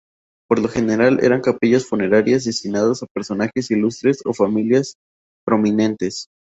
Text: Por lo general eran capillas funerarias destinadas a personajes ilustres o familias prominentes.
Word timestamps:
Por 0.49 0.57
lo 0.57 0.67
general 0.67 1.19
eran 1.23 1.41
capillas 1.41 1.85
funerarias 1.85 2.45
destinadas 2.45 3.03
a 3.03 3.07
personajes 3.13 3.69
ilustres 3.69 4.23
o 4.25 4.33
familias 4.33 4.95
prominentes. 5.45 6.27